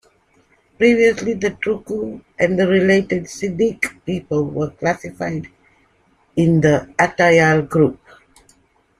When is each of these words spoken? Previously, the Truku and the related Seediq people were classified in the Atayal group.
Previously, 0.79 1.35
the 1.35 1.51
Truku 1.51 2.21
and 2.39 2.57
the 2.59 2.65
related 2.67 3.25
Seediq 3.25 4.03
people 4.03 4.45
were 4.45 4.71
classified 4.71 5.47
in 6.35 6.59
the 6.59 6.91
Atayal 6.97 7.69
group. 7.69 7.99